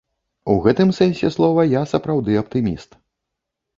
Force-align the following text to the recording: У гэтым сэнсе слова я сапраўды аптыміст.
У 0.53 0.55
гэтым 0.63 0.93
сэнсе 1.01 1.31
слова 1.37 1.67
я 1.79 1.85
сапраўды 1.93 2.41
аптыміст. 2.45 2.99